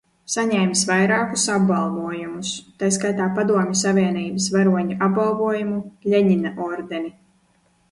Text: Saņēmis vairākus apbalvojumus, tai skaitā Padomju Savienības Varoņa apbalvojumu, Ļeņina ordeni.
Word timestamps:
Saņēmis 0.35 0.79
vairākus 0.91 1.43
apbalvojumus, 1.55 2.55
tai 2.81 2.89
skaitā 2.97 3.29
Padomju 3.37 3.77
Savienības 3.83 4.49
Varoņa 4.57 4.99
apbalvojumu, 5.11 5.79
Ļeņina 6.15 6.57
ordeni. 6.73 7.17